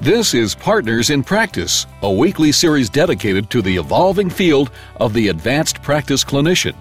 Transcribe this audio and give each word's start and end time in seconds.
This 0.00 0.34
is 0.34 0.56
Partners 0.56 1.10
in 1.10 1.22
Practice, 1.22 1.86
a 2.02 2.12
weekly 2.12 2.50
series 2.50 2.90
dedicated 2.90 3.48
to 3.50 3.62
the 3.62 3.76
evolving 3.76 4.28
field 4.28 4.70
of 4.96 5.14
the 5.14 5.28
advanced 5.28 5.80
practice 5.82 6.24
clinician. 6.24 6.74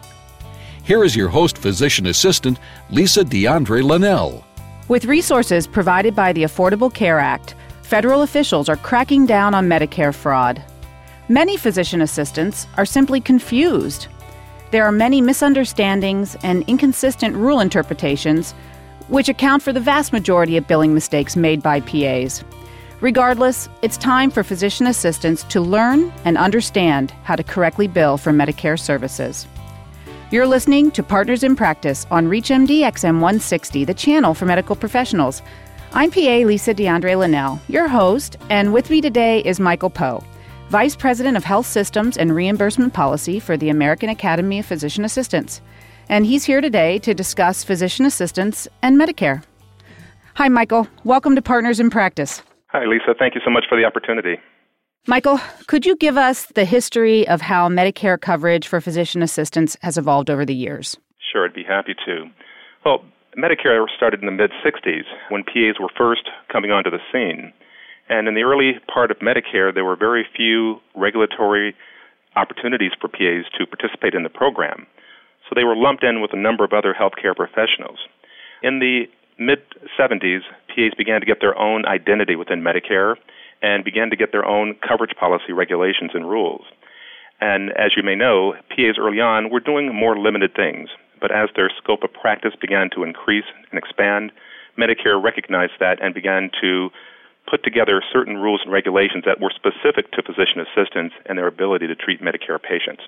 Here 0.83 1.03
is 1.03 1.15
your 1.15 1.29
host 1.29 1.57
physician 1.57 2.07
assistant, 2.07 2.59
Lisa 2.89 3.23
DeAndre 3.23 3.83
Linnell. 3.83 4.43
With 4.89 5.05
resources 5.05 5.67
provided 5.67 6.15
by 6.15 6.33
the 6.33 6.43
Affordable 6.43 6.93
Care 6.93 7.19
Act, 7.19 7.55
federal 7.83 8.23
officials 8.23 8.67
are 8.67 8.77
cracking 8.77 9.25
down 9.27 9.53
on 9.53 9.69
Medicare 9.69 10.13
fraud. 10.13 10.61
Many 11.29 11.55
physician 11.55 12.01
assistants 12.01 12.67
are 12.77 12.85
simply 12.85 13.21
confused. 13.21 14.07
There 14.71 14.83
are 14.83 14.91
many 14.91 15.21
misunderstandings 15.21 16.35
and 16.43 16.63
inconsistent 16.67 17.35
rule 17.35 17.59
interpretations, 17.59 18.53
which 19.07 19.29
account 19.29 19.61
for 19.61 19.71
the 19.71 19.79
vast 19.79 20.11
majority 20.11 20.57
of 20.57 20.67
billing 20.67 20.95
mistakes 20.95 21.35
made 21.35 21.61
by 21.61 21.79
PAs. 21.79 22.43
Regardless, 23.03 23.67
it's 23.81 23.97
time 23.97 24.31
for 24.31 24.45
physician 24.45 24.87
assistants 24.87 25.43
to 25.49 25.59
learn 25.59 26.09
and 26.23 26.37
understand 26.37 27.11
how 27.23 27.35
to 27.35 27.43
correctly 27.43 27.85
bill 27.85 28.17
for 28.17 28.31
Medicare 28.31 28.79
services. 28.79 29.45
You're 30.31 30.47
listening 30.47 30.89
to 30.91 31.03
Partners 31.03 31.43
in 31.43 31.57
Practice 31.57 32.07
on 32.09 32.27
ReachMD 32.27 32.79
XM 32.79 33.15
160, 33.15 33.83
the 33.83 33.93
channel 33.93 34.33
for 34.33 34.45
medical 34.45 34.77
professionals. 34.77 35.41
I'm 35.91 36.11
PA 36.11 36.45
Lisa 36.45 36.73
DeAndre 36.73 37.19
Linnell, 37.19 37.59
your 37.67 37.89
host, 37.89 38.37
and 38.49 38.71
with 38.71 38.89
me 38.89 39.01
today 39.01 39.41
is 39.41 39.59
Michael 39.59 39.89
Powe, 39.89 40.23
Vice 40.69 40.95
President 40.95 41.35
of 41.35 41.43
Health 41.43 41.67
Systems 41.67 42.15
and 42.15 42.33
Reimbursement 42.33 42.93
Policy 42.93 43.37
for 43.37 43.57
the 43.57 43.67
American 43.67 44.07
Academy 44.07 44.59
of 44.59 44.65
Physician 44.65 45.03
Assistants. 45.03 45.59
And 46.07 46.25
he's 46.25 46.45
here 46.45 46.61
today 46.61 46.99
to 46.99 47.13
discuss 47.13 47.65
physician 47.65 48.05
assistants 48.05 48.65
and 48.81 48.97
Medicare. 48.97 49.43
Hi, 50.35 50.47
Michael. 50.47 50.87
Welcome 51.03 51.35
to 51.35 51.41
Partners 51.41 51.81
in 51.81 51.89
Practice. 51.89 52.41
Hi, 52.73 52.85
Lisa. 52.85 53.13
Thank 53.17 53.35
you 53.35 53.41
so 53.45 53.51
much 53.51 53.65
for 53.69 53.77
the 53.77 53.85
opportunity. 53.85 54.37
Michael, 55.05 55.39
could 55.67 55.85
you 55.85 55.95
give 55.95 56.17
us 56.17 56.47
the 56.55 56.65
history 56.65 57.27
of 57.27 57.39
how 57.39 57.69
Medicare 57.69 58.19
coverage 58.19 58.67
for 58.67 58.81
physician 58.81 59.21
assistants 59.21 59.77
has 59.83 59.95
evolved 59.95 60.31
over 60.31 60.43
the 60.43 60.55
years? 60.55 60.97
Sure, 61.31 61.45
I'd 61.45 61.53
be 61.53 61.63
happy 61.63 61.93
to. 62.07 62.25
Well, 62.83 63.05
Medicare 63.37 63.85
started 63.95 64.21
in 64.21 64.25
the 64.25 64.31
mid 64.31 64.49
60s 64.65 65.03
when 65.29 65.43
PAs 65.43 65.79
were 65.79 65.89
first 65.95 66.29
coming 66.51 66.71
onto 66.71 66.89
the 66.89 66.97
scene. 67.11 67.53
And 68.09 68.27
in 68.27 68.33
the 68.33 68.41
early 68.41 68.79
part 68.91 69.11
of 69.11 69.17
Medicare, 69.19 69.71
there 69.71 69.85
were 69.85 69.95
very 69.95 70.25
few 70.35 70.81
regulatory 70.95 71.75
opportunities 72.35 72.91
for 72.99 73.07
PAs 73.07 73.45
to 73.59 73.67
participate 73.67 74.15
in 74.15 74.23
the 74.23 74.29
program. 74.29 74.87
So 75.47 75.53
they 75.55 75.63
were 75.63 75.75
lumped 75.75 76.03
in 76.03 76.21
with 76.21 76.33
a 76.33 76.37
number 76.37 76.63
of 76.63 76.73
other 76.73 76.95
healthcare 76.99 77.35
professionals. 77.35 77.99
In 78.63 78.79
the 78.79 79.05
mid 79.37 79.59
70s, 79.97 80.41
PAs 80.67 80.93
began 80.97 81.19
to 81.19 81.25
get 81.25 81.39
their 81.41 81.57
own 81.57 81.85
identity 81.85 82.35
within 82.35 82.61
Medicare 82.61 83.15
and 83.61 83.83
began 83.83 84.09
to 84.09 84.15
get 84.15 84.31
their 84.31 84.45
own 84.45 84.75
coverage 84.87 85.15
policy 85.19 85.53
regulations 85.53 86.11
and 86.13 86.29
rules. 86.29 86.63
And 87.39 87.71
as 87.71 87.91
you 87.95 88.03
may 88.03 88.15
know, 88.15 88.53
PAs 88.69 88.95
early 88.97 89.19
on 89.19 89.49
were 89.49 89.59
doing 89.59 89.93
more 89.93 90.17
limited 90.17 90.55
things, 90.55 90.89
but 91.19 91.31
as 91.31 91.49
their 91.55 91.71
scope 91.81 92.03
of 92.03 92.13
practice 92.13 92.53
began 92.59 92.89
to 92.91 93.03
increase 93.03 93.45
and 93.71 93.77
expand, 93.77 94.31
Medicare 94.77 95.21
recognized 95.21 95.73
that 95.79 96.01
and 96.01 96.13
began 96.13 96.49
to 96.61 96.89
put 97.49 97.63
together 97.63 98.01
certain 98.11 98.37
rules 98.37 98.61
and 98.63 98.71
regulations 98.71 99.23
that 99.25 99.39
were 99.39 99.51
specific 99.51 100.11
to 100.11 100.23
physician 100.23 100.59
assistants 100.59 101.15
and 101.25 101.37
their 101.37 101.47
ability 101.47 101.87
to 101.87 101.95
treat 101.95 102.21
Medicare 102.21 102.61
patients. 102.61 103.03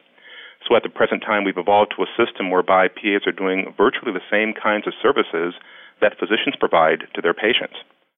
So 0.67 0.75
at 0.75 0.83
the 0.83 0.89
present 0.89 1.21
time, 1.21 1.44
we've 1.44 1.58
evolved 1.58 1.94
to 1.95 2.03
a 2.03 2.08
system 2.17 2.49
whereby 2.49 2.88
PAs 2.88 3.27
are 3.27 3.31
doing 3.31 3.73
virtually 3.77 4.11
the 4.11 4.25
same 4.31 4.53
kinds 4.53 4.88
of 4.88 4.94
services 5.02 5.53
that 6.02 6.17
physicians 6.19 6.55
provide 6.59 7.03
to 7.13 7.22
their 7.22 7.33
patients. 7.33 7.75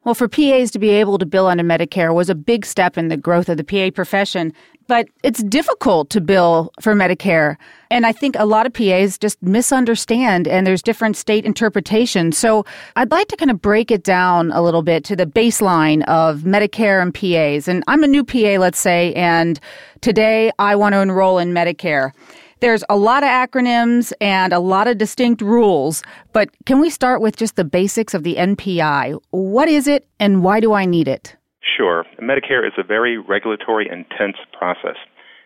Well, 0.07 0.15
for 0.15 0.29
PAs 0.29 0.71
to 0.71 0.79
be 0.79 0.91
able 0.91 1.17
to 1.17 1.25
bill 1.25 1.47
under 1.47 1.65
Medicare 1.65 2.15
was 2.15 2.29
a 2.29 2.35
big 2.35 2.65
step 2.65 2.97
in 2.97 3.09
the 3.09 3.17
growth 3.17 3.49
of 3.49 3.57
the 3.57 3.63
PA 3.65 3.93
profession, 3.93 4.53
but 4.87 5.09
it's 5.21 5.43
difficult 5.43 6.09
to 6.11 6.21
bill 6.21 6.71
for 6.79 6.93
Medicare. 6.93 7.57
And 7.91 8.05
I 8.05 8.13
think 8.13 8.37
a 8.39 8.45
lot 8.45 8.65
of 8.65 8.71
PAs 8.71 9.17
just 9.17 9.41
misunderstand, 9.43 10.47
and 10.47 10.65
there's 10.65 10.81
different 10.81 11.17
state 11.17 11.43
interpretations. 11.43 12.37
So 12.37 12.65
I'd 12.95 13.11
like 13.11 13.27
to 13.27 13.35
kind 13.35 13.51
of 13.51 13.61
break 13.61 13.91
it 13.91 14.03
down 14.03 14.53
a 14.53 14.61
little 14.61 14.81
bit 14.81 15.03
to 15.05 15.15
the 15.17 15.25
baseline 15.25 16.05
of 16.05 16.43
Medicare 16.43 17.01
and 17.01 17.13
PAs. 17.13 17.67
And 17.67 17.83
I'm 17.87 18.01
a 18.01 18.07
new 18.07 18.23
PA, 18.23 18.61
let's 18.61 18.79
say, 18.79 19.13
and 19.13 19.59
today 19.99 20.51
I 20.57 20.77
want 20.77 20.93
to 20.93 21.01
enroll 21.01 21.37
in 21.37 21.51
Medicare. 21.51 22.13
There's 22.59 22.83
a 22.89 22.97
lot 22.97 23.21
of 23.23 23.29
acronyms 23.29 24.11
and 24.19 24.51
a 24.51 24.59
lot 24.59 24.87
of 24.87 24.97
distinct 24.97 25.41
rules, 25.41 26.01
but 26.33 26.49
can 26.65 26.79
we 26.79 26.89
start 26.89 27.21
with 27.21 27.35
just 27.35 27.55
the 27.55 27.63
basics 27.63 28.15
of 28.15 28.23
the 28.23 28.35
NPI? 28.35 29.19
What 29.29 29.69
is 29.69 29.87
it 29.87 30.07
and 30.19 30.43
why 30.43 30.59
do 30.59 30.73
I 30.73 30.85
need 30.85 31.07
it? 31.07 31.35
Sure. 31.61 32.03
Medicare 32.19 32.65
is 32.65 32.73
a 32.77 32.83
very 32.83 33.19
regulatory 33.19 33.87
intense 33.87 34.37
process, 34.57 34.95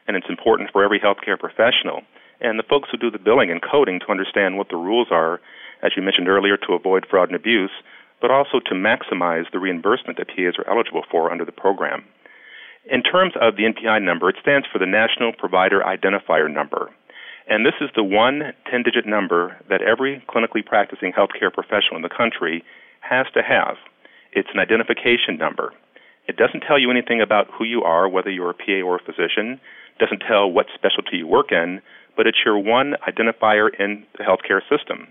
and 0.07 0.15
it's 0.15 0.29
important 0.29 0.69
for 0.71 0.85
every 0.85 0.99
healthcare 0.99 1.37
professional 1.37 2.01
and 2.39 2.57
the 2.57 2.63
folks 2.63 2.89
who 2.89 2.97
do 2.97 3.11
the 3.11 3.19
billing 3.19 3.51
and 3.51 3.61
coding 3.61 3.99
to 3.99 4.11
understand 4.11 4.57
what 4.57 4.69
the 4.69 4.77
rules 4.77 5.07
are, 5.11 5.39
as 5.83 5.91
you 5.95 6.01
mentioned 6.01 6.27
earlier, 6.27 6.57
to 6.57 6.73
avoid 6.73 7.05
fraud 7.09 7.29
and 7.29 7.35
abuse, 7.35 7.71
but 8.19 8.31
also 8.31 8.59
to 8.59 8.73
maximize 8.73 9.45
the 9.51 9.59
reimbursement 9.59 10.17
that 10.17 10.27
PAs 10.27 10.57
are 10.57 10.69
eligible 10.69 11.03
for 11.09 11.31
under 11.31 11.45
the 11.45 11.51
program. 11.51 12.03
In 12.89 13.03
terms 13.03 13.33
of 13.39 13.57
the 13.57 13.63
NPI 13.63 14.01
number, 14.01 14.29
it 14.29 14.37
stands 14.41 14.65
for 14.71 14.79
the 14.79 14.87
National 14.87 15.33
Provider 15.33 15.81
Identifier 15.81 16.51
Number. 16.51 16.89
And 17.51 17.65
this 17.65 17.75
is 17.81 17.89
the 17.97 18.03
one 18.03 18.53
10 18.71 18.83
digit 18.83 19.05
number 19.05 19.57
that 19.67 19.81
every 19.81 20.23
clinically 20.29 20.65
practicing 20.65 21.11
healthcare 21.11 21.51
professional 21.51 21.97
in 21.97 22.01
the 22.01 22.07
country 22.07 22.63
has 23.01 23.25
to 23.33 23.43
have. 23.43 23.75
It's 24.31 24.47
an 24.53 24.61
identification 24.61 25.35
number. 25.37 25.73
It 26.29 26.37
doesn't 26.37 26.61
tell 26.61 26.79
you 26.79 26.89
anything 26.89 27.19
about 27.19 27.49
who 27.51 27.65
you 27.65 27.83
are, 27.83 28.07
whether 28.07 28.31
you're 28.31 28.51
a 28.51 28.53
PA 28.53 28.79
or 28.87 28.95
a 28.95 29.03
physician, 29.03 29.59
doesn't 29.99 30.23
tell 30.25 30.49
what 30.49 30.67
specialty 30.73 31.17
you 31.17 31.27
work 31.27 31.51
in, 31.51 31.81
but 32.15 32.25
it's 32.25 32.37
your 32.45 32.57
one 32.57 32.95
identifier 33.05 33.67
in 33.77 34.05
the 34.17 34.23
healthcare 34.23 34.61
system. 34.71 35.09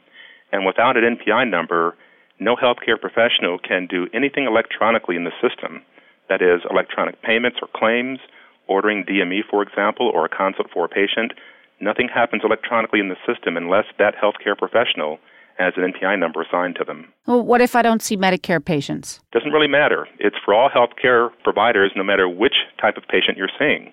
And 0.51 0.65
without 0.65 0.97
an 0.97 1.19
NPI 1.19 1.51
number, 1.51 1.95
no 2.39 2.57
healthcare 2.57 2.99
professional 2.99 3.59
can 3.59 3.87
do 3.87 4.09
anything 4.15 4.47
electronically 4.47 5.17
in 5.17 5.25
the 5.25 5.37
system. 5.47 5.83
That 6.31 6.41
is, 6.41 6.63
electronic 6.71 7.21
payments 7.21 7.59
or 7.61 7.69
claims, 7.77 8.19
ordering 8.67 9.05
DME, 9.05 9.41
for 9.51 9.61
example, 9.63 10.09
or 10.09 10.25
a 10.25 10.31
consult 10.31 10.71
for 10.73 10.87
a 10.87 10.89
patient 10.89 11.33
Nothing 11.81 12.09
happens 12.13 12.43
electronically 12.45 13.01
in 13.01 13.09
the 13.09 13.17
system 13.27 13.57
unless 13.57 13.87
that 13.99 14.15
healthcare 14.15 14.57
professional 14.57 15.19
has 15.59 15.75
an 15.77 15.93
NPI 15.93 16.19
number 16.19 16.43
assigned 16.43 16.77
to 16.77 16.85
them. 16.85 17.13
Well, 17.27 17.43
what 17.43 17.61
if 17.61 17.77
I 17.77 17.83
don't 17.83 18.03
see 18.03 18.17
Medicare 18.17 18.65
patients? 18.65 19.21
Doesn't 19.33 19.53
really 19.53 19.69
matter. 19.69 20.07
It's 20.19 20.37
for 20.45 20.55
all 20.55 20.71
healthcare 20.71 21.31
providers, 21.45 21.93
no 21.97 22.03
matter 22.03 22.29
which 22.29 22.55
type 22.81 22.97
of 22.97 23.05
patient 23.09 23.37
you're 23.37 23.53
seeing. 23.59 23.93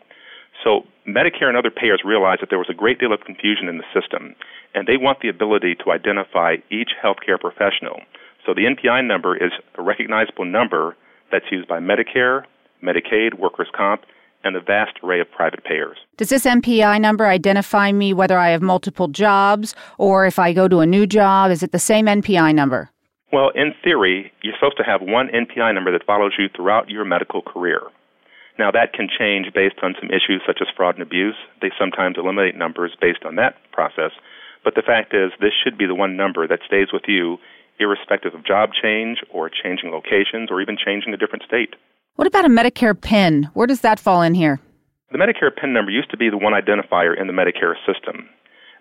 So 0.63 0.81
Medicare 1.07 1.47
and 1.47 1.57
other 1.57 1.71
payers 1.71 2.01
realized 2.05 2.41
that 2.41 2.49
there 2.49 2.57
was 2.57 2.69
a 2.69 2.73
great 2.73 2.99
deal 2.99 3.13
of 3.13 3.21
confusion 3.21 3.67
in 3.67 3.77
the 3.77 3.83
system, 3.93 4.35
and 4.73 4.87
they 4.87 4.97
want 4.97 5.19
the 5.21 5.29
ability 5.29 5.75
to 5.83 5.91
identify 5.91 6.55
each 6.71 6.91
healthcare 7.03 7.39
professional. 7.39 8.01
So 8.45 8.53
the 8.53 8.63
NPI 8.63 9.05
number 9.05 9.35
is 9.35 9.51
a 9.77 9.81
recognizable 9.81 10.45
number 10.45 10.95
that's 11.31 11.51
used 11.51 11.67
by 11.67 11.79
Medicare, 11.79 12.43
Medicaid, 12.83 13.37
workers' 13.37 13.67
comp, 13.75 14.03
and 14.47 14.55
a 14.55 14.61
vast 14.61 14.97
array 15.03 15.19
of 15.19 15.29
private 15.29 15.63
payers. 15.63 15.97
Does 16.17 16.29
this 16.29 16.45
NPI 16.45 16.99
number 17.01 17.27
identify 17.27 17.91
me 17.91 18.13
whether 18.13 18.39
I 18.39 18.49
have 18.49 18.61
multiple 18.61 19.07
jobs 19.07 19.75
or 19.97 20.25
if 20.25 20.39
I 20.39 20.53
go 20.53 20.67
to 20.67 20.79
a 20.79 20.85
new 20.85 21.05
job? 21.05 21.51
Is 21.51 21.61
it 21.61 21.71
the 21.71 21.79
same 21.79 22.05
NPI 22.05 22.55
number? 22.55 22.89
Well, 23.31 23.51
in 23.53 23.73
theory, 23.83 24.31
you're 24.41 24.55
supposed 24.55 24.77
to 24.77 24.83
have 24.83 25.01
one 25.01 25.27
NPI 25.27 25.73
number 25.73 25.91
that 25.91 26.05
follows 26.05 26.33
you 26.39 26.47
throughout 26.55 26.89
your 26.89 27.03
medical 27.03 27.41
career. 27.41 27.81
Now, 28.57 28.71
that 28.71 28.93
can 28.93 29.07
change 29.07 29.53
based 29.53 29.77
on 29.83 29.95
some 29.99 30.09
issues 30.09 30.41
such 30.47 30.59
as 30.61 30.67
fraud 30.75 30.95
and 30.95 31.03
abuse. 31.03 31.35
They 31.61 31.71
sometimes 31.77 32.17
eliminate 32.17 32.55
numbers 32.55 32.95
based 32.99 33.23
on 33.25 33.35
that 33.35 33.55
process. 33.71 34.11
But 34.63 34.75
the 34.75 34.81
fact 34.81 35.13
is, 35.13 35.31
this 35.39 35.53
should 35.53 35.77
be 35.77 35.85
the 35.85 35.93
one 35.93 36.17
number 36.17 36.47
that 36.47 36.65
stays 36.65 36.87
with 36.91 37.03
you, 37.07 37.37
irrespective 37.79 38.33
of 38.33 38.45
job 38.45 38.71
change 38.73 39.19
or 39.31 39.49
changing 39.49 39.91
locations 39.91 40.49
or 40.49 40.61
even 40.61 40.77
changing 40.77 41.13
a 41.13 41.17
different 41.17 41.43
state. 41.43 41.75
What 42.17 42.25
about 42.25 42.45
a 42.45 42.49
Medicare 42.49 42.99
PIN? 42.99 43.43
Where 43.53 43.67
does 43.67 43.81
that 43.81 43.99
fall 43.99 44.23
in 44.23 44.33
here? 44.33 44.59
The 45.11 45.19
Medicare 45.19 45.55
PIN 45.55 45.71
number 45.71 45.91
used 45.91 46.09
to 46.09 46.17
be 46.17 46.31
the 46.31 46.37
one 46.37 46.53
identifier 46.53 47.13
in 47.15 47.27
the 47.27 47.33
Medicare 47.33 47.75
system. 47.85 48.27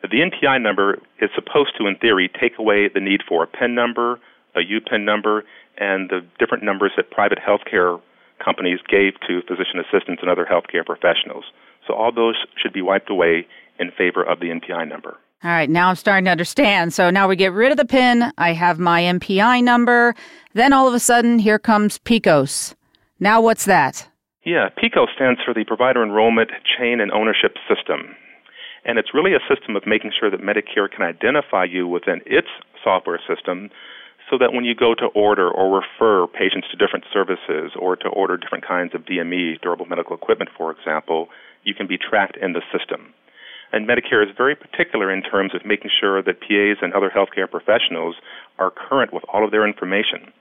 The 0.00 0.24
NPI 0.24 0.62
number 0.62 0.94
is 1.20 1.28
supposed 1.34 1.76
to, 1.76 1.86
in 1.86 1.96
theory, 1.96 2.30
take 2.40 2.58
away 2.58 2.88
the 2.88 2.98
need 2.98 3.20
for 3.28 3.44
a 3.44 3.46
PIN 3.46 3.74
number, 3.74 4.18
a 4.54 4.60
UPIN 4.60 5.04
number, 5.04 5.44
and 5.76 6.08
the 6.08 6.24
different 6.38 6.64
numbers 6.64 6.92
that 6.96 7.10
private 7.10 7.38
healthcare 7.38 8.00
companies 8.42 8.78
gave 8.88 9.20
to 9.28 9.42
physician 9.42 9.80
assistants 9.80 10.22
and 10.22 10.30
other 10.30 10.46
healthcare 10.50 10.86
professionals. 10.86 11.44
So 11.86 11.92
all 11.92 12.12
those 12.12 12.36
should 12.56 12.72
be 12.72 12.80
wiped 12.80 13.10
away 13.10 13.46
in 13.78 13.90
favor 13.90 14.22
of 14.22 14.40
the 14.40 14.46
NPI 14.46 14.88
number. 14.88 15.18
All 15.44 15.50
right, 15.50 15.68
now 15.68 15.90
I'm 15.90 15.96
starting 15.96 16.24
to 16.24 16.30
understand. 16.30 16.94
So 16.94 17.10
now 17.10 17.28
we 17.28 17.36
get 17.36 17.52
rid 17.52 17.70
of 17.70 17.76
the 17.76 17.84
PIN. 17.84 18.32
I 18.38 18.54
have 18.54 18.78
my 18.78 19.02
NPI 19.02 19.62
number. 19.62 20.14
Then 20.54 20.72
all 20.72 20.88
of 20.88 20.94
a 20.94 21.00
sudden, 21.00 21.38
here 21.38 21.58
comes 21.58 21.98
PECOS. 21.98 22.74
Now, 23.18 23.40
what's 23.40 23.64
that? 23.64 24.06
Yeah, 24.44 24.68
PECOS 24.76 25.14
stands 25.14 25.40
for 25.42 25.54
the 25.54 25.64
Provider 25.64 26.02
Enrollment 26.02 26.50
Chain 26.76 27.00
and 27.00 27.10
Ownership 27.10 27.56
System. 27.66 28.14
And 28.84 28.98
it's 28.98 29.14
really 29.14 29.32
a 29.32 29.40
system 29.48 29.74
of 29.74 29.86
making 29.86 30.12
sure 30.12 30.30
that 30.30 30.44
Medicare 30.44 30.90
can 30.90 31.02
identify 31.02 31.64
you 31.64 31.88
within 31.88 32.20
its 32.26 32.48
software 32.84 33.18
system 33.26 33.70
so 34.30 34.36
that 34.38 34.52
when 34.52 34.64
you 34.64 34.74
go 34.74 34.94
to 34.94 35.06
order 35.14 35.50
or 35.50 35.80
refer 35.80 36.26
patients 36.26 36.68
to 36.70 36.76
different 36.76 37.06
services 37.10 37.72
or 37.78 37.96
to 37.96 38.08
order 38.08 38.36
different 38.36 38.66
kinds 38.66 38.94
of 38.94 39.06
DME, 39.06 39.62
durable 39.62 39.86
medical 39.86 40.14
equipment, 40.14 40.50
for 40.56 40.70
example, 40.70 41.28
you 41.64 41.74
can 41.74 41.86
be 41.86 41.96
tracked 41.96 42.36
in 42.36 42.52
the 42.52 42.62
system. 42.70 43.14
And 43.72 43.88
Medicare 43.88 44.22
is 44.22 44.36
very 44.36 44.54
particular 44.54 45.10
in 45.10 45.22
terms 45.22 45.54
of 45.54 45.64
making 45.64 45.90
sure 45.90 46.22
that 46.22 46.40
PAs 46.40 46.78
and 46.82 46.92
other 46.92 47.10
healthcare 47.10 47.50
professionals 47.50 48.16
are 48.58 48.70
current 48.70 49.12
with 49.12 49.24
all 49.32 49.44
of 49.44 49.50
their 49.50 49.66
information. 49.66 50.32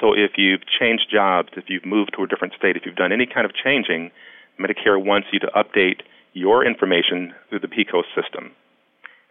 So 0.00 0.14
if 0.14 0.32
you've 0.36 0.62
changed 0.66 1.08
jobs, 1.12 1.50
if 1.56 1.64
you've 1.68 1.84
moved 1.84 2.12
to 2.16 2.22
a 2.24 2.26
different 2.26 2.54
state, 2.54 2.76
if 2.76 2.82
you've 2.86 2.96
done 2.96 3.12
any 3.12 3.26
kind 3.26 3.44
of 3.44 3.52
changing, 3.54 4.10
Medicare 4.58 5.02
wants 5.02 5.28
you 5.32 5.38
to 5.40 5.48
update 5.48 6.00
your 6.32 6.64
information 6.64 7.34
through 7.48 7.60
the 7.60 7.68
PECOS 7.68 8.04
system. 8.14 8.52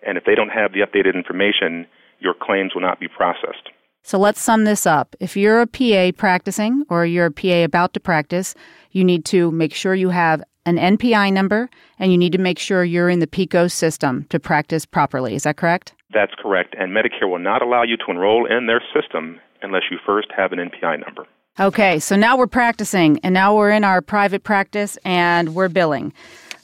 And 0.05 0.17
if 0.17 0.25
they 0.25 0.35
don't 0.35 0.49
have 0.49 0.73
the 0.73 0.79
updated 0.79 1.15
information, 1.15 1.87
your 2.19 2.33
claims 2.39 2.73
will 2.73 2.81
not 2.81 2.99
be 2.99 3.07
processed. 3.07 3.69
So 4.03 4.17
let's 4.17 4.41
sum 4.41 4.63
this 4.63 4.85
up. 4.85 5.15
If 5.19 5.35
you're 5.35 5.61
a 5.61 5.67
PA 5.67 6.11
practicing 6.17 6.85
or 6.89 7.05
you're 7.05 7.27
a 7.27 7.31
PA 7.31 7.63
about 7.63 7.93
to 7.93 7.99
practice, 7.99 8.55
you 8.91 9.03
need 9.03 9.25
to 9.25 9.51
make 9.51 9.73
sure 9.73 9.93
you 9.93 10.09
have 10.09 10.43
an 10.65 10.77
NPI 10.77 11.33
number 11.33 11.69
and 11.97 12.11
you 12.11 12.17
need 12.17 12.31
to 12.31 12.37
make 12.37 12.59
sure 12.59 12.83
you're 12.83 13.09
in 13.09 13.19
the 13.19 13.27
PECOS 13.27 13.71
system 13.71 14.25
to 14.29 14.39
practice 14.39 14.85
properly. 14.85 15.35
Is 15.35 15.43
that 15.43 15.57
correct? 15.57 15.93
That's 16.13 16.33
correct. 16.41 16.75
And 16.77 16.91
Medicare 16.91 17.29
will 17.29 17.39
not 17.39 17.61
allow 17.61 17.83
you 17.83 17.97
to 17.97 18.05
enroll 18.09 18.45
in 18.45 18.67
their 18.67 18.81
system 18.93 19.39
unless 19.61 19.83
you 19.91 19.97
first 20.05 20.27
have 20.35 20.51
an 20.51 20.59
NPI 20.59 21.05
number. 21.05 21.25
Okay, 21.59 21.99
so 21.99 22.15
now 22.15 22.37
we're 22.37 22.47
practicing 22.47 23.19
and 23.23 23.33
now 23.33 23.55
we're 23.55 23.71
in 23.71 23.83
our 23.83 24.01
private 24.01 24.43
practice 24.43 24.97
and 25.03 25.55
we're 25.55 25.67
billing. 25.67 26.13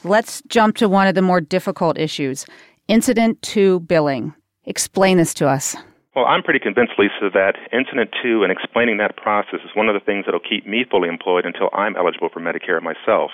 Let's 0.04 0.42
jump 0.48 0.78
to 0.78 0.88
one 0.88 1.08
of 1.08 1.16
the 1.16 1.22
more 1.22 1.42
difficult 1.42 1.98
issues 1.98 2.46
incident 2.88 3.42
to 3.42 3.80
billing. 3.82 4.34
Explain 4.66 5.18
this 5.18 5.34
to 5.36 5.48
us. 5.48 5.76
Well, 6.16 6.26
I'm 6.26 6.44
pretty 6.44 6.60
convinced, 6.60 6.94
Lisa, 6.98 7.30
that 7.34 7.56
Incident 7.74 8.12
to 8.24 8.44
and 8.44 8.52
explaining 8.52 8.98
that 8.98 9.18
process 9.18 9.60
is 9.66 9.76
one 9.76 9.90
of 9.90 9.96
the 9.96 10.06
things 10.06 10.26
that 10.26 10.32
will 10.32 10.40
keep 10.40 10.66
me 10.66 10.86
fully 10.90 11.10
employed 11.10 11.46
until 11.46 11.70
I'm 11.74 11.98
eligible 11.98 12.30
for 12.32 12.40
Medicare 12.40 12.82
myself. 12.82 13.32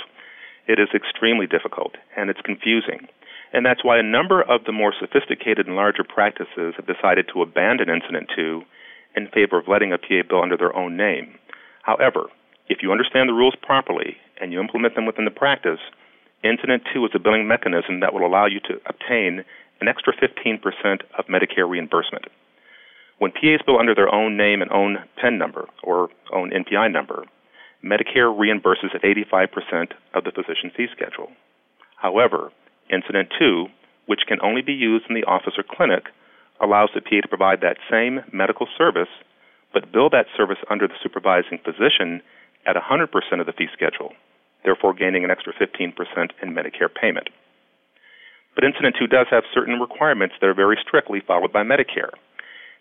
It 0.68 0.80
is 0.80 0.90
extremely 0.96 1.46
difficult 1.46 1.94
and 2.18 2.30
it's 2.30 2.42
confusing. 2.42 3.08
And 3.54 3.66
that's 3.66 3.84
why 3.84 4.00
a 4.00 4.04
number 4.04 4.42
of 4.42 4.64
the 4.66 4.72
more 4.72 4.94
sophisticated 4.98 5.68
and 5.68 5.76
larger 5.76 6.04
practices 6.04 6.74
have 6.76 6.88
decided 6.88 7.30
to 7.34 7.44
abandon 7.44 7.90
Incident 7.90 8.30
to 8.36 8.64
in 9.16 9.28
favor 9.28 9.58
of 9.58 9.68
letting 9.68 9.92
a 9.92 9.98
PA 9.98 10.24
bill 10.28 10.42
under 10.42 10.58
their 10.58 10.76
own 10.76 10.98
name. 10.98 11.36
However, 11.84 12.28
if 12.70 12.80
you 12.82 12.92
understand 12.92 13.28
the 13.28 13.34
rules 13.34 13.56
properly 13.62 14.18
and 14.40 14.52
you 14.52 14.60
implement 14.60 14.96
them 14.96 15.06
within 15.06 15.26
the 15.26 15.32
practice, 15.32 15.80
Incident 16.44 16.84
to 16.92 17.06
is 17.06 17.12
a 17.14 17.20
billing 17.20 17.48
mechanism 17.48 18.00
that 18.00 18.14
will 18.14 18.26
allow 18.26 18.48
you 18.48 18.60
to 18.62 18.82
obtain 18.88 19.44
an 19.80 19.88
extra 19.88 20.14
15% 20.14 20.58
of 21.18 21.26
Medicare 21.28 21.70
reimbursement. 21.70 22.26
When 23.20 23.32
PAs 23.32 23.62
bill 23.64 23.78
under 23.78 23.94
their 23.94 24.14
own 24.14 24.38
name 24.38 24.64
and 24.64 24.72
own 24.72 24.98
PIN 25.22 25.38
number 25.38 25.68
or 25.84 26.10
own 26.34 26.50
NPI 26.50 26.92
number, 26.92 27.26
Medicare 27.84 28.34
reimburses 28.34 28.96
at 28.96 29.04
85% 29.04 29.92
of 30.16 30.24
the 30.24 30.32
physician 30.32 30.72
fee 30.76 30.88
schedule. 30.92 31.32
However, 31.98 32.52
Incident 32.90 33.30
to, 33.40 33.68
which 34.08 34.22
can 34.28 34.42
only 34.42 34.62
be 34.62 34.74
used 34.74 35.06
in 35.08 35.16
the 35.16 35.24
office 35.24 35.54
or 35.58 35.64
clinic, 35.64 36.06
allows 36.62 36.90
the 36.94 37.02
PA 37.02 37.22
to 37.22 37.28
provide 37.28 37.62
that 37.62 37.78
same 37.90 38.22
medical 38.32 38.68
service 38.78 39.10
but 39.74 39.92
bill 39.92 40.10
that 40.10 40.28
service 40.36 40.60
under 40.70 40.88
the 40.88 41.00
supervising 41.02 41.60
physician 41.64 42.22
at 42.66 42.76
100% 42.76 43.08
of 43.40 43.46
the 43.46 43.54
fee 43.54 43.68
schedule, 43.74 44.14
therefore 44.64 44.94
gaining 44.94 45.24
an 45.24 45.32
extra 45.32 45.54
15% 45.54 45.96
in 46.42 46.54
Medicare 46.54 46.94
payment. 46.94 47.30
But 48.54 48.66
Incident 48.66 48.96
to 49.00 49.08
does 49.08 49.28
have 49.32 49.44
certain 49.54 49.80
requirements 49.80 50.36
that 50.40 50.48
are 50.48 50.54
very 50.54 50.78
strictly 50.82 51.22
followed 51.26 51.54
by 51.54 51.64
Medicare. 51.64 52.12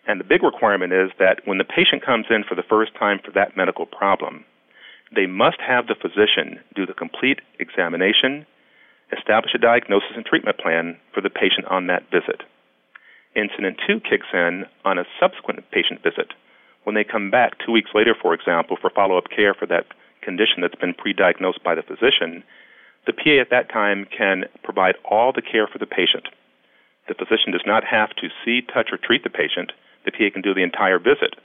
And 0.07 0.19
the 0.19 0.25
big 0.25 0.43
requirement 0.43 0.91
is 0.91 1.11
that 1.19 1.41
when 1.45 1.59
the 1.59 1.63
patient 1.63 2.05
comes 2.05 2.25
in 2.29 2.43
for 2.43 2.55
the 2.55 2.67
first 2.67 2.93
time 2.95 3.19
for 3.23 3.31
that 3.31 3.55
medical 3.55 3.85
problem, 3.85 4.43
they 5.15 5.27
must 5.27 5.59
have 5.61 5.87
the 5.87 5.95
physician 5.95 6.59
do 6.75 6.85
the 6.85 6.93
complete 6.93 7.39
examination, 7.59 8.45
establish 9.15 9.53
a 9.53 9.59
diagnosis 9.59 10.11
and 10.15 10.25
treatment 10.25 10.57
plan 10.57 10.97
for 11.13 11.21
the 11.21 11.29
patient 11.29 11.65
on 11.69 11.87
that 11.87 12.03
visit. 12.11 12.43
Incident 13.35 13.79
to 13.87 13.99
kicks 13.99 14.27
in 14.33 14.65
on 14.83 14.97
a 14.97 15.05
subsequent 15.19 15.63
patient 15.71 16.03
visit 16.03 16.33
when 16.83 16.95
they 16.95 17.03
come 17.03 17.29
back 17.29 17.53
two 17.63 17.71
weeks 17.71 17.91
later, 17.93 18.15
for 18.19 18.33
example, 18.33 18.77
for 18.79 18.89
follow 18.89 19.17
up 19.17 19.29
care 19.29 19.53
for 19.53 19.65
that 19.67 19.85
condition 20.21 20.61
that's 20.61 20.75
been 20.75 20.93
pre 20.93 21.13
diagnosed 21.13 21.63
by 21.63 21.75
the 21.75 21.83
physician. 21.83 22.43
The 23.05 23.13
PA 23.13 23.41
at 23.41 23.49
that 23.49 23.69
time 23.69 24.05
can 24.05 24.45
provide 24.63 24.95
all 25.09 25.31
the 25.31 25.41
care 25.41 25.67
for 25.67 25.77
the 25.77 25.85
patient. 25.85 26.27
The 27.07 27.15
physician 27.15 27.51
does 27.51 27.65
not 27.65 27.83
have 27.83 28.09
to 28.17 28.29
see, 28.43 28.61
touch, 28.61 28.89
or 28.91 28.97
treat 28.97 29.23
the 29.23 29.29
patient 29.29 29.71
the 30.05 30.11
PA 30.11 30.33
can 30.33 30.41
do 30.41 30.53
the 30.53 30.63
entire 30.63 30.99
visit. 30.99 31.35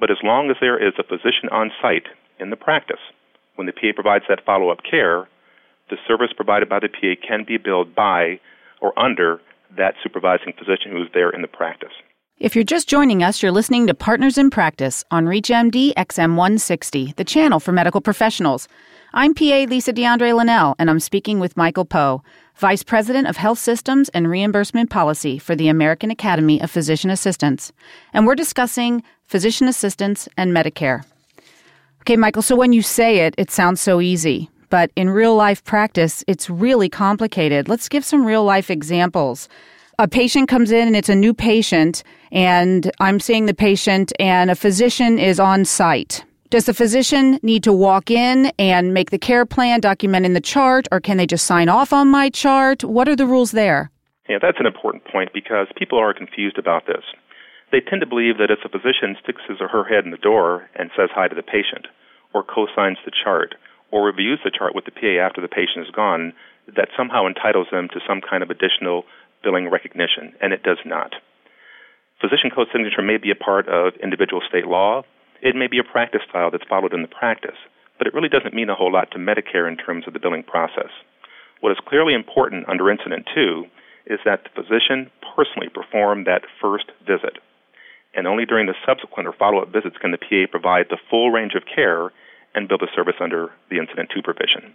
But 0.00 0.10
as 0.10 0.18
long 0.22 0.50
as 0.50 0.56
there 0.60 0.78
is 0.78 0.94
a 0.98 1.04
physician 1.04 1.48
on 1.50 1.70
site 1.80 2.06
in 2.38 2.50
the 2.50 2.56
practice, 2.56 3.00
when 3.56 3.66
the 3.66 3.72
PA 3.72 3.92
provides 3.94 4.24
that 4.28 4.44
follow 4.44 4.70
up 4.70 4.82
care, 4.88 5.28
the 5.90 5.98
service 6.08 6.32
provided 6.34 6.68
by 6.68 6.80
the 6.80 6.88
PA 6.88 7.20
can 7.26 7.44
be 7.44 7.58
billed 7.58 7.94
by 7.94 8.40
or 8.80 8.98
under 8.98 9.40
that 9.76 9.94
supervising 10.02 10.52
physician 10.58 10.92
who 10.92 11.02
is 11.02 11.08
there 11.14 11.30
in 11.30 11.42
the 11.42 11.48
practice. 11.48 11.92
If 12.38 12.56
you're 12.56 12.64
just 12.64 12.88
joining 12.88 13.22
us, 13.22 13.42
you're 13.42 13.52
listening 13.52 13.86
to 13.86 13.94
Partners 13.94 14.36
in 14.36 14.50
Practice 14.50 15.04
on 15.10 15.26
ReachMD 15.26 15.94
XM160, 15.94 17.14
the 17.14 17.24
channel 17.24 17.60
for 17.60 17.70
medical 17.70 18.00
professionals. 18.00 18.66
I'm 19.14 19.32
PA 19.34 19.66
Lisa 19.68 19.92
DeAndre 19.92 20.34
Linnell, 20.34 20.74
and 20.78 20.90
I'm 20.90 20.98
speaking 20.98 21.38
with 21.38 21.56
Michael 21.56 21.86
Powe, 21.86 22.22
Vice 22.56 22.82
President 22.82 23.28
of 23.28 23.36
Health 23.36 23.58
Systems 23.58 24.08
and 24.08 24.28
Reimbursement 24.28 24.90
Policy 24.90 25.38
for 25.38 25.54
the 25.54 25.68
American 25.68 26.10
Academy 26.10 26.60
of 26.60 26.70
Physician 26.70 27.10
Assistants. 27.10 27.72
And 28.12 28.26
we're 28.26 28.34
discussing 28.34 29.02
physician 29.26 29.68
assistants 29.68 30.28
and 30.36 30.52
Medicare. 30.52 31.04
Okay, 32.00 32.16
Michael, 32.16 32.42
so 32.42 32.56
when 32.56 32.72
you 32.72 32.82
say 32.82 33.20
it, 33.20 33.34
it 33.38 33.50
sounds 33.50 33.80
so 33.80 34.00
easy. 34.00 34.50
But 34.72 34.90
in 34.96 35.10
real 35.10 35.36
life 35.36 35.62
practice, 35.62 36.24
it's 36.26 36.48
really 36.48 36.88
complicated. 36.88 37.68
Let's 37.68 37.90
give 37.90 38.06
some 38.06 38.24
real 38.24 38.42
life 38.42 38.70
examples. 38.70 39.46
A 39.98 40.08
patient 40.08 40.48
comes 40.48 40.72
in 40.72 40.88
and 40.88 40.96
it's 40.96 41.10
a 41.10 41.14
new 41.14 41.34
patient, 41.34 42.02
and 42.32 42.90
I'm 42.98 43.20
seeing 43.20 43.44
the 43.44 43.52
patient, 43.52 44.14
and 44.18 44.50
a 44.50 44.54
physician 44.54 45.18
is 45.18 45.38
on 45.38 45.66
site 45.66 46.24
does 46.52 46.66
the 46.66 46.74
physician 46.74 47.40
need 47.42 47.64
to 47.64 47.72
walk 47.72 48.10
in 48.10 48.52
and 48.58 48.92
make 48.92 49.08
the 49.08 49.18
care 49.18 49.46
plan, 49.46 49.80
document 49.80 50.26
in 50.26 50.34
the 50.34 50.40
chart, 50.40 50.86
or 50.92 51.00
can 51.00 51.16
they 51.16 51.26
just 51.26 51.46
sign 51.46 51.70
off 51.70 51.94
on 51.94 52.08
my 52.08 52.28
chart? 52.28 52.84
What 52.84 53.08
are 53.08 53.16
the 53.16 53.24
rules 53.24 53.52
there? 53.52 53.90
Yeah, 54.28 54.36
that's 54.38 54.60
an 54.60 54.66
important 54.66 55.02
point 55.06 55.30
because 55.32 55.66
people 55.78 55.98
are 55.98 56.12
confused 56.12 56.58
about 56.58 56.86
this. 56.86 57.04
They 57.72 57.80
tend 57.80 58.02
to 58.02 58.06
believe 58.06 58.36
that 58.36 58.50
if 58.50 58.58
a 58.66 58.68
physician 58.68 59.16
sticks 59.22 59.40
his 59.48 59.62
or 59.62 59.68
her 59.68 59.84
head 59.84 60.04
in 60.04 60.10
the 60.10 60.18
door 60.18 60.68
and 60.76 60.90
says 60.94 61.08
hi 61.14 61.26
to 61.26 61.34
the 61.34 61.42
patient, 61.42 61.86
or 62.34 62.44
co-signs 62.44 62.98
the 63.06 63.12
chart, 63.24 63.54
or 63.92 64.04
reviews 64.04 64.40
the 64.42 64.50
chart 64.50 64.74
with 64.74 64.84
the 64.84 64.90
PA 64.90 65.20
after 65.22 65.40
the 65.40 65.48
patient 65.52 65.86
is 65.86 65.94
gone, 65.94 66.32
that 66.66 66.88
somehow 66.96 67.26
entitles 67.26 67.68
them 67.70 67.88
to 67.92 68.00
some 68.08 68.20
kind 68.20 68.42
of 68.42 68.50
additional 68.50 69.04
billing 69.44 69.70
recognition, 69.70 70.32
and 70.40 70.52
it 70.52 70.62
does 70.62 70.78
not. 70.84 71.14
Physician 72.20 72.50
co-signature 72.54 73.02
may 73.02 73.18
be 73.18 73.30
a 73.30 73.36
part 73.36 73.68
of 73.68 73.94
individual 74.02 74.40
state 74.48 74.66
law, 74.66 75.02
it 75.42 75.56
may 75.56 75.66
be 75.66 75.78
a 75.78 75.84
practice 75.84 76.22
style 76.28 76.50
that's 76.50 76.68
followed 76.68 76.94
in 76.94 77.02
the 77.02 77.08
practice, 77.08 77.58
but 77.98 78.06
it 78.06 78.14
really 78.14 78.28
doesn't 78.28 78.54
mean 78.54 78.70
a 78.70 78.74
whole 78.74 78.92
lot 78.92 79.10
to 79.10 79.18
Medicare 79.18 79.68
in 79.68 79.76
terms 79.76 80.06
of 80.06 80.12
the 80.12 80.20
billing 80.20 80.44
process. 80.44 80.90
What 81.60 81.72
is 81.72 81.78
clearly 81.86 82.14
important 82.14 82.68
under 82.68 82.90
Incident 82.90 83.26
to 83.34 83.64
is 84.06 84.20
that 84.24 84.44
the 84.44 84.62
physician 84.62 85.10
personally 85.36 85.68
perform 85.68 86.24
that 86.24 86.42
first 86.60 86.86
visit, 87.06 87.38
and 88.14 88.26
only 88.26 88.46
during 88.46 88.66
the 88.66 88.74
subsequent 88.86 89.28
or 89.28 89.32
follow 89.32 89.60
up 89.60 89.72
visits 89.72 89.96
can 90.00 90.12
the 90.12 90.18
PA 90.18 90.50
provide 90.50 90.86
the 90.88 90.98
full 91.10 91.30
range 91.30 91.54
of 91.54 91.62
care 91.66 92.10
and 92.54 92.68
bill 92.68 92.78
the 92.78 92.88
service 92.94 93.16
under 93.20 93.50
the 93.70 93.78
Incident 93.78 94.10
to 94.10 94.22
provision. 94.22 94.74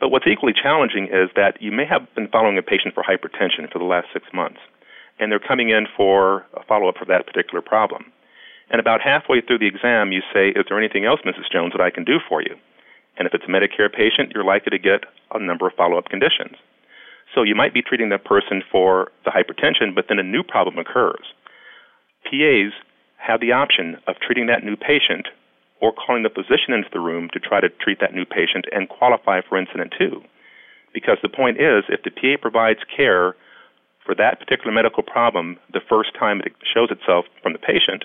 But 0.00 0.10
what's 0.10 0.26
equally 0.26 0.52
challenging 0.52 1.04
is 1.04 1.30
that 1.36 1.60
you 1.62 1.70
may 1.70 1.86
have 1.86 2.12
been 2.14 2.28
following 2.28 2.58
a 2.58 2.62
patient 2.62 2.94
for 2.94 3.04
hypertension 3.04 3.70
for 3.70 3.78
the 3.78 3.84
last 3.84 4.08
six 4.12 4.26
months, 4.32 4.58
and 5.20 5.30
they're 5.30 5.38
coming 5.38 5.70
in 5.70 5.86
for 5.96 6.46
a 6.54 6.64
follow 6.64 6.88
up 6.88 6.96
for 6.98 7.04
that 7.06 7.26
particular 7.26 7.62
problem. 7.62 8.10
And 8.70 8.80
about 8.80 9.00
halfway 9.00 9.40
through 9.40 9.58
the 9.58 9.68
exam, 9.68 10.10
you 10.10 10.22
say, 10.32 10.48
Is 10.48 10.64
there 10.68 10.78
anything 10.78 11.04
else, 11.04 11.20
Mrs. 11.24 11.52
Jones, 11.52 11.72
that 11.72 11.84
I 11.84 11.90
can 11.90 12.04
do 12.04 12.18
for 12.28 12.42
you? 12.42 12.56
And 13.16 13.28
if 13.28 13.34
it's 13.34 13.44
a 13.44 13.52
Medicare 13.52 13.92
patient, 13.92 14.32
you're 14.34 14.44
likely 14.44 14.70
to 14.70 14.78
get 14.78 15.04
a 15.32 15.38
number 15.38 15.66
of 15.66 15.74
follow 15.74 15.98
up 15.98 16.08
conditions. 16.08 16.56
So 17.34 17.42
you 17.42 17.54
might 17.54 17.74
be 17.74 17.82
treating 17.82 18.08
that 18.08 18.24
person 18.24 18.62
for 18.70 19.12
the 19.24 19.30
hypertension, 19.30 19.94
but 19.94 20.06
then 20.08 20.18
a 20.18 20.22
new 20.22 20.42
problem 20.42 20.78
occurs. 20.78 21.32
PAs 22.24 22.72
have 23.18 23.40
the 23.40 23.52
option 23.52 23.98
of 24.06 24.16
treating 24.20 24.46
that 24.46 24.64
new 24.64 24.76
patient 24.76 25.28
or 25.82 25.92
calling 25.92 26.22
the 26.22 26.30
physician 26.30 26.72
into 26.72 26.88
the 26.92 27.00
room 27.00 27.28
to 27.32 27.40
try 27.40 27.60
to 27.60 27.68
treat 27.68 27.98
that 28.00 28.14
new 28.14 28.24
patient 28.24 28.64
and 28.70 28.88
qualify 28.88 29.40
for 29.42 29.58
incident 29.58 29.92
to. 29.98 30.22
Because 30.94 31.18
the 31.22 31.28
point 31.28 31.58
is, 31.58 31.82
if 31.88 32.02
the 32.04 32.10
PA 32.10 32.40
provides 32.40 32.78
care 32.96 33.34
for 34.06 34.14
that 34.14 34.38
particular 34.38 34.72
medical 34.72 35.02
problem 35.02 35.58
the 35.72 35.80
first 35.88 36.10
time 36.18 36.40
it 36.46 36.52
shows 36.72 36.90
itself 36.90 37.24
from 37.42 37.52
the 37.52 37.58
patient, 37.58 38.04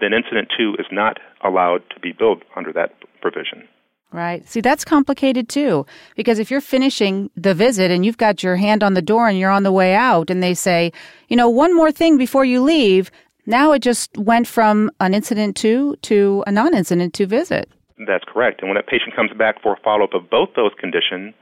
then 0.00 0.12
incident 0.12 0.48
to 0.58 0.74
is 0.78 0.86
not 0.90 1.18
allowed 1.44 1.82
to 1.94 2.00
be 2.00 2.12
billed 2.12 2.42
under 2.56 2.72
that 2.72 2.92
provision. 3.20 3.68
Right. 4.12 4.48
See, 4.48 4.60
that's 4.60 4.84
complicated 4.84 5.48
too, 5.48 5.84
because 6.14 6.38
if 6.38 6.50
you're 6.50 6.60
finishing 6.60 7.28
the 7.36 7.54
visit 7.54 7.90
and 7.90 8.06
you've 8.06 8.16
got 8.16 8.42
your 8.42 8.56
hand 8.56 8.82
on 8.82 8.94
the 8.94 9.02
door 9.02 9.28
and 9.28 9.38
you're 9.38 9.50
on 9.50 9.64
the 9.64 9.72
way 9.72 9.94
out, 9.94 10.30
and 10.30 10.42
they 10.42 10.54
say, 10.54 10.92
you 11.28 11.36
know, 11.36 11.48
one 11.48 11.74
more 11.74 11.92
thing 11.92 12.16
before 12.16 12.44
you 12.44 12.62
leave, 12.62 13.10
Now 13.46 13.72
it 13.72 13.80
just 13.80 14.16
went 14.18 14.46
from 14.46 14.90
an 15.00 15.14
incident 15.14 15.56
to 15.58 15.96
to 16.02 16.42
a 16.46 16.52
non 16.52 16.74
incident 16.74 17.14
to 17.14 17.26
visit. 17.26 17.70
That's 18.06 18.24
correct. 18.24 18.60
And 18.60 18.68
when 18.68 18.76
a 18.76 18.82
patient 18.82 19.14
comes 19.14 19.30
back 19.32 19.62
for 19.62 19.72
a 19.72 19.80
follow 19.82 20.04
up 20.04 20.14
of 20.14 20.28
both 20.28 20.50
those 20.54 20.72
conditions, 20.78 21.34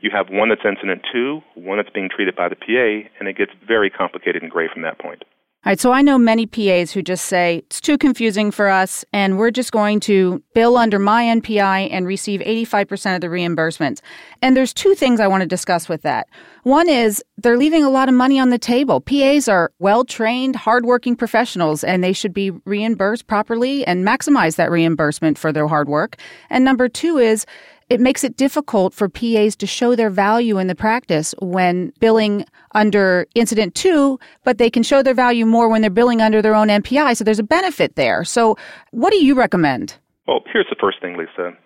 you 0.00 0.10
have 0.10 0.28
one 0.30 0.48
that's 0.48 0.64
incident 0.64 1.02
to, 1.12 1.40
one 1.54 1.76
that's 1.78 1.90
being 1.90 2.08
treated 2.08 2.36
by 2.36 2.48
the 2.48 2.56
PA, 2.56 3.08
and 3.18 3.28
it 3.28 3.36
gets 3.36 3.50
very 3.66 3.90
complicated 3.90 4.42
and 4.42 4.50
gray 4.50 4.68
from 4.72 4.82
that 4.82 4.98
point. 4.98 5.24
All 5.66 5.72
right, 5.72 5.80
so 5.80 5.90
I 5.90 6.02
know 6.02 6.18
many 6.18 6.46
PAs 6.46 6.92
who 6.92 7.02
just 7.02 7.24
say 7.24 7.62
it's 7.66 7.80
too 7.80 7.98
confusing 7.98 8.52
for 8.52 8.68
us, 8.68 9.04
and 9.12 9.38
we're 9.38 9.50
just 9.50 9.72
going 9.72 9.98
to 10.00 10.40
bill 10.54 10.76
under 10.76 11.00
my 11.00 11.24
NPI 11.24 11.88
and 11.90 12.06
receive 12.06 12.40
85% 12.40 13.16
of 13.16 13.20
the 13.22 13.26
reimbursements. 13.26 14.00
And 14.40 14.56
there's 14.56 14.72
two 14.72 14.94
things 14.94 15.18
I 15.18 15.26
want 15.26 15.40
to 15.40 15.48
discuss 15.48 15.88
with 15.88 16.02
that. 16.02 16.28
One 16.62 16.88
is 16.88 17.24
they're 17.38 17.56
leaving 17.56 17.82
a 17.82 17.90
lot 17.90 18.08
of 18.08 18.14
money 18.14 18.38
on 18.38 18.50
the 18.50 18.58
table. 18.58 19.00
PAs 19.00 19.48
are 19.48 19.72
well 19.80 20.04
trained, 20.04 20.54
hardworking 20.54 21.16
professionals, 21.16 21.82
and 21.82 22.04
they 22.04 22.12
should 22.12 22.32
be 22.32 22.50
reimbursed 22.64 23.26
properly 23.26 23.84
and 23.84 24.06
maximize 24.06 24.54
that 24.56 24.70
reimbursement 24.70 25.38
for 25.38 25.52
their 25.52 25.66
hard 25.66 25.88
work. 25.88 26.18
And 26.50 26.64
number 26.64 26.88
two 26.88 27.18
is 27.18 27.46
it 27.90 28.00
makes 28.00 28.24
it 28.24 28.36
difficult 28.36 28.94
for 28.94 29.08
PAs 29.08 29.56
to 29.56 29.66
show 29.66 29.94
their 29.94 30.10
value 30.10 30.58
in 30.58 30.66
the 30.66 30.74
practice 30.74 31.34
when 31.40 31.92
billing 32.00 32.44
under 32.74 33.26
incident 33.34 33.74
to, 33.76 34.18
but 34.44 34.58
they 34.58 34.70
can 34.70 34.82
show 34.82 35.02
their 35.02 35.14
value 35.14 35.46
more 35.46 35.68
when 35.68 35.80
they're 35.80 35.90
billing 35.90 36.20
under 36.20 36.42
their 36.42 36.54
own 36.54 36.68
NPI. 36.68 37.16
So 37.16 37.24
there's 37.24 37.38
a 37.38 37.44
benefit 37.44 37.96
there. 37.96 38.24
So, 38.24 38.56
what 38.90 39.12
do 39.12 39.24
you 39.24 39.34
recommend? 39.34 39.96
Well, 40.26 40.40
here's 40.52 40.68
the 40.68 40.76
first 40.78 41.00
thing, 41.00 41.16
Lisa 41.16 41.56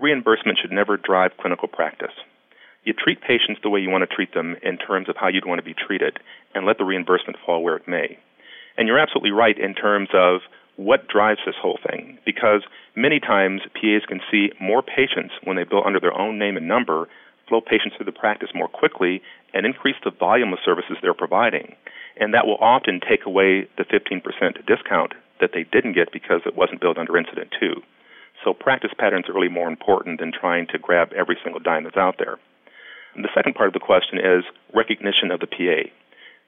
reimbursement 0.00 0.58
should 0.60 0.72
never 0.72 0.96
drive 0.96 1.32
clinical 1.38 1.68
practice. 1.68 2.14
You 2.84 2.94
treat 2.94 3.20
patients 3.20 3.60
the 3.62 3.68
way 3.68 3.80
you 3.80 3.90
want 3.90 4.08
to 4.08 4.14
treat 4.14 4.32
them 4.32 4.56
in 4.62 4.78
terms 4.78 5.08
of 5.08 5.16
how 5.16 5.28
you'd 5.28 5.46
want 5.46 5.58
to 5.58 5.64
be 5.64 5.74
treated, 5.74 6.18
and 6.54 6.66
let 6.66 6.78
the 6.78 6.84
reimbursement 6.84 7.38
fall 7.44 7.62
where 7.62 7.76
it 7.76 7.86
may. 7.86 8.18
And 8.76 8.88
you're 8.88 8.98
absolutely 8.98 9.30
right 9.30 9.58
in 9.58 9.74
terms 9.74 10.08
of 10.14 10.40
what 10.80 11.08
drives 11.08 11.40
this 11.44 11.60
whole 11.60 11.78
thing 11.86 12.18
because 12.24 12.62
many 12.96 13.20
times 13.20 13.60
PAs 13.74 14.08
can 14.08 14.20
see 14.30 14.50
more 14.58 14.82
patients 14.82 15.34
when 15.44 15.56
they 15.56 15.64
bill 15.64 15.84
under 15.84 16.00
their 16.00 16.18
own 16.18 16.38
name 16.38 16.56
and 16.56 16.66
number, 16.66 17.06
flow 17.48 17.60
patients 17.60 17.96
through 17.96 18.06
the 18.06 18.16
practice 18.16 18.48
more 18.54 18.68
quickly, 18.68 19.20
and 19.52 19.66
increase 19.66 19.96
the 20.02 20.10
volume 20.10 20.54
of 20.54 20.58
services 20.64 20.96
they're 21.02 21.12
providing. 21.12 21.76
And 22.16 22.32
that 22.32 22.46
will 22.46 22.56
often 22.56 23.00
take 23.06 23.26
away 23.26 23.68
the 23.76 23.84
15% 23.84 24.24
discount 24.66 25.12
that 25.40 25.50
they 25.52 25.64
didn't 25.70 25.92
get 25.92 26.12
because 26.12 26.40
it 26.46 26.56
wasn't 26.56 26.80
billed 26.80 26.96
under 26.96 27.18
Incident 27.18 27.52
to. 27.60 27.82
So 28.42 28.54
practice 28.54 28.92
patterns 28.96 29.28
are 29.28 29.34
really 29.34 29.52
more 29.52 29.68
important 29.68 30.18
than 30.18 30.32
trying 30.32 30.66
to 30.68 30.78
grab 30.78 31.12
every 31.12 31.36
single 31.44 31.60
dime 31.60 31.84
that's 31.84 31.96
out 31.96 32.16
there. 32.18 32.38
And 33.14 33.22
the 33.22 33.34
second 33.34 33.54
part 33.54 33.68
of 33.68 33.74
the 33.74 33.84
question 33.84 34.16
is 34.16 34.44
recognition 34.72 35.30
of 35.30 35.40
the 35.40 35.46
PA. 35.46 35.90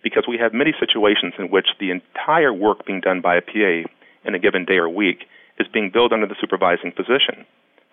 Because 0.03 0.25
we 0.27 0.39
have 0.39 0.55
many 0.55 0.73
situations 0.81 1.35
in 1.39 1.51
which 1.51 1.69
the 1.79 1.91
entire 1.91 2.53
work 2.53 2.87
being 2.87 3.01
done 3.01 3.21
by 3.21 3.37
a 3.37 3.43
PA 3.43 3.89
in 4.25 4.35
a 4.35 4.39
given 4.39 4.65
day 4.65 4.77
or 4.77 4.89
week 4.89 5.25
is 5.59 5.67
being 5.73 5.91
billed 5.91 6.13
under 6.13 6.27
the 6.27 6.37
supervising 6.41 6.93
physician. 6.93 7.47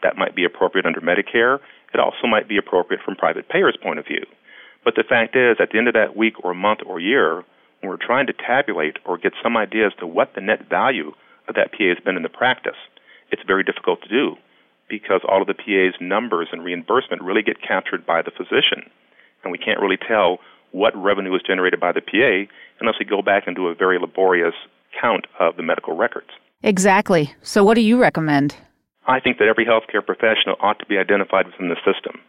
That 0.04 0.18
might 0.18 0.36
be 0.36 0.46
appropriate 0.46 0.86
under 0.86 1.02
Medicare. 1.02 1.60
It 1.94 2.00
also 2.00 2.28
might 2.28 2.48
be 2.48 2.58
appropriate 2.58 3.02
from 3.04 3.16
private 3.16 3.50
payers' 3.50 3.78
point 3.82 4.00
of 4.00 4.06
view. 4.06 4.26
But 4.84 4.96
the 4.96 5.04
fact 5.04 5.36
is, 5.36 5.58
at 5.60 5.72
the 5.72 5.78
end 5.78 5.88
of 5.88 5.94
that 5.94 6.16
week 6.16 6.44
or 6.44 6.54
month 6.54 6.80
or 6.86 7.00
year, 7.00 7.44
when 7.82 7.90
we're 7.90 7.98
trying 7.98 8.28
to 8.28 8.34
tabulate 8.34 8.98
or 9.06 9.18
get 9.18 9.34
some 9.44 9.58
idea 9.58 9.88
as 9.88 9.94
to 10.00 10.08
what 10.08 10.36
the 10.36 10.42
net 10.42 10.70
value 10.70 11.12
of 11.48 11.56
that 11.56 11.72
PA 11.72 11.90
has 11.90 12.04
been 12.04 12.16
in 12.16 12.24
the 12.24 12.30
practice, 12.30 12.78
it's 13.32 13.44
very 13.46 13.64
difficult 13.64 14.02
to 14.04 14.10
do 14.10 14.36
because 14.88 15.22
all 15.28 15.42
of 15.42 15.48
the 15.48 15.54
PA's 15.54 16.00
numbers 16.02 16.48
and 16.52 16.64
reimbursement 16.64 17.22
really 17.22 17.44
get 17.44 17.62
captured 17.62 18.06
by 18.06 18.22
the 18.22 18.32
physician. 18.32 18.90
And 19.44 19.52
we 19.52 19.58
can't 19.58 19.80
really 19.80 19.98
tell 19.98 20.40
what 20.72 20.96
revenue 20.96 21.32
was 21.32 21.44
generated 21.46 21.80
by 21.80 21.92
the 21.92 22.02
PA 22.02 22.52
unless 22.80 22.96
we 23.00 23.06
go 23.06 23.22
back 23.22 23.44
and 23.46 23.56
do 23.56 23.68
a 23.68 23.76
very 23.76 24.00
laborious 24.00 24.56
count 25.00 25.28
of 25.40 25.56
the 25.56 25.64
medical 25.64 25.96
records. 25.96 26.30
Exactly. 26.64 27.34
So, 27.42 27.64
what 27.64 27.76
do 27.76 27.82
you 27.82 28.00
recommend? 28.00 28.56
I 29.08 29.20
think 29.20 29.38
that 29.40 29.48
every 29.48 29.66
healthcare 29.66 30.06
professional 30.06 30.56
ought 30.62 30.80
to 30.80 30.86
be 30.86 30.98
identified 30.98 31.46
within 31.46 31.70
the 31.70 31.78
system. 31.86 32.22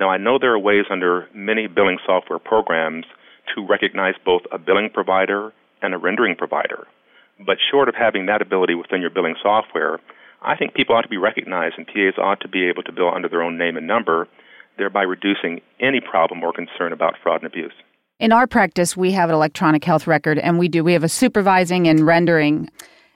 Now, 0.00 0.10
I 0.10 0.16
know 0.16 0.38
there 0.38 0.52
are 0.52 0.58
ways 0.58 0.84
under 0.90 1.28
many 1.34 1.66
billing 1.66 1.98
software 2.04 2.38
programs 2.38 3.06
to 3.54 3.66
recognize 3.66 4.14
both 4.24 4.42
a 4.52 4.58
billing 4.58 4.90
provider 4.92 5.52
and 5.82 5.94
a 5.94 5.98
rendering 5.98 6.36
provider. 6.36 6.86
But 7.44 7.58
short 7.70 7.88
of 7.88 7.94
having 7.94 8.26
that 8.26 8.42
ability 8.42 8.74
within 8.74 9.00
your 9.00 9.10
billing 9.10 9.36
software, 9.42 10.00
I 10.42 10.56
think 10.56 10.74
people 10.74 10.94
ought 10.94 11.02
to 11.02 11.08
be 11.08 11.16
recognized 11.16 11.76
and 11.78 11.86
PAs 11.86 12.18
ought 12.18 12.40
to 12.40 12.48
be 12.48 12.68
able 12.68 12.82
to 12.84 12.92
bill 12.92 13.12
under 13.14 13.28
their 13.28 13.42
own 13.42 13.58
name 13.58 13.76
and 13.76 13.86
number, 13.86 14.28
thereby 14.76 15.02
reducing 15.02 15.60
any 15.80 16.00
problem 16.00 16.42
or 16.42 16.52
concern 16.52 16.92
about 16.92 17.14
fraud 17.22 17.42
and 17.42 17.50
abuse. 17.50 17.72
In 18.18 18.32
our 18.32 18.48
practice, 18.48 18.96
we 18.96 19.12
have 19.12 19.28
an 19.28 19.36
electronic 19.36 19.84
health 19.84 20.08
record, 20.08 20.40
and 20.40 20.58
we 20.58 20.66
do. 20.66 20.82
We 20.82 20.92
have 20.92 21.04
a 21.04 21.08
supervising 21.08 21.86
and 21.86 22.04
rendering. 22.04 22.68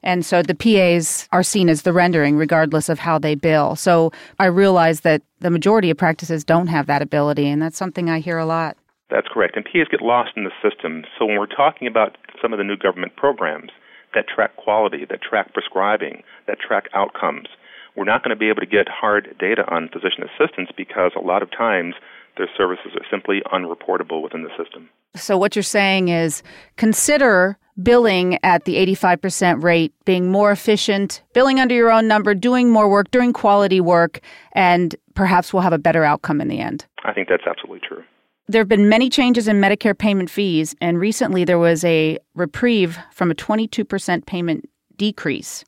And 0.04 0.24
so 0.24 0.42
the 0.42 0.54
PAs 0.54 1.28
are 1.32 1.42
seen 1.42 1.68
as 1.68 1.82
the 1.82 1.92
rendering 1.92 2.36
regardless 2.36 2.88
of 2.88 3.00
how 3.00 3.18
they 3.18 3.34
bill. 3.34 3.74
So 3.74 4.12
I 4.38 4.46
realize 4.46 5.00
that 5.00 5.22
the 5.40 5.50
majority 5.50 5.90
of 5.90 5.96
practices 5.96 6.44
don't 6.44 6.68
have 6.68 6.86
that 6.86 7.02
ability, 7.02 7.48
and 7.48 7.60
that's 7.60 7.76
something 7.76 8.08
I 8.08 8.20
hear 8.20 8.38
a 8.38 8.46
lot. 8.46 8.76
That's 9.10 9.26
correct. 9.26 9.56
And 9.56 9.64
PAs 9.64 9.88
get 9.90 10.02
lost 10.02 10.30
in 10.36 10.44
the 10.44 10.52
system. 10.62 11.02
So 11.18 11.26
when 11.26 11.36
we're 11.36 11.46
talking 11.46 11.88
about 11.88 12.16
some 12.40 12.52
of 12.52 12.58
the 12.58 12.64
new 12.64 12.76
government 12.76 13.16
programs 13.16 13.70
that 14.14 14.26
track 14.28 14.54
quality, 14.56 15.04
that 15.10 15.20
track 15.20 15.52
prescribing, 15.52 16.22
that 16.46 16.60
track 16.60 16.84
outcomes, 16.94 17.48
we're 17.96 18.04
not 18.04 18.22
going 18.22 18.30
to 18.30 18.38
be 18.38 18.48
able 18.48 18.60
to 18.60 18.66
get 18.66 18.88
hard 18.88 19.34
data 19.40 19.64
on 19.68 19.88
physician 19.88 20.22
assistants 20.22 20.70
because 20.76 21.10
a 21.16 21.20
lot 21.20 21.42
of 21.42 21.50
times 21.50 21.94
their 22.36 22.48
services 22.56 22.92
are 22.94 23.06
simply 23.10 23.42
unreportable 23.52 24.22
within 24.22 24.42
the 24.42 24.50
system. 24.62 24.88
So, 25.14 25.36
what 25.36 25.54
you're 25.54 25.62
saying 25.62 26.08
is 26.08 26.42
consider 26.76 27.58
billing 27.82 28.38
at 28.42 28.64
the 28.64 28.76
85% 28.94 29.62
rate, 29.62 29.94
being 30.04 30.30
more 30.30 30.50
efficient, 30.50 31.22
billing 31.32 31.60
under 31.60 31.74
your 31.74 31.90
own 31.90 32.06
number, 32.06 32.34
doing 32.34 32.70
more 32.70 32.88
work, 32.88 33.10
doing 33.10 33.32
quality 33.32 33.80
work, 33.80 34.20
and 34.52 34.94
perhaps 35.14 35.52
we'll 35.52 35.62
have 35.62 35.72
a 35.72 35.78
better 35.78 36.04
outcome 36.04 36.40
in 36.40 36.48
the 36.48 36.60
end. 36.60 36.86
I 37.04 37.12
think 37.12 37.28
that's 37.28 37.46
absolutely 37.46 37.80
true. 37.86 38.02
There 38.48 38.60
have 38.60 38.68
been 38.68 38.88
many 38.88 39.08
changes 39.08 39.48
in 39.48 39.60
Medicare 39.60 39.96
payment 39.96 40.28
fees, 40.28 40.74
and 40.80 40.98
recently 40.98 41.44
there 41.44 41.58
was 41.58 41.84
a 41.84 42.18
reprieve 42.34 42.98
from 43.12 43.30
a 43.30 43.34
22% 43.34 44.26
payment 44.26 44.68
decrease. 44.96 45.64